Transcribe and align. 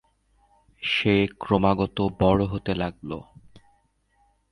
সে 0.81 1.15
ক্রমাগত 1.39 1.97
বড় 2.19 2.43
হতে 2.45 2.73
লাগল। 2.75 3.11